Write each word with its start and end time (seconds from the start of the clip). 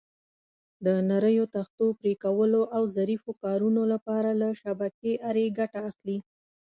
د 0.85 0.87
نریو 1.09 1.45
تختو 1.55 1.85
پرېکولو 1.99 2.61
او 2.75 2.83
ظریفو 2.97 3.31
کارونو 3.43 3.81
لپاره 3.93 4.29
له 4.41 4.49
شبکې 4.61 5.11
آرې 5.29 5.45
ګټه 5.59 5.79
اخلي. 5.89 6.17